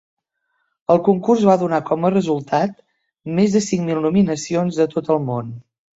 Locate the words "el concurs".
0.93-1.43